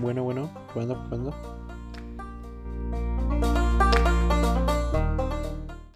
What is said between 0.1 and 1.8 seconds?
bueno, probando, probando.